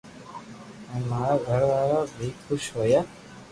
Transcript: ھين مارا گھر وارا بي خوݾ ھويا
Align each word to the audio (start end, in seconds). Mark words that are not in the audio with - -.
ھين 0.93 1.03
مارا 1.09 1.33
گھر 1.47 1.61
وارا 1.71 1.99
بي 2.17 2.27
خوݾ 2.43 2.63
ھويا 2.73 3.01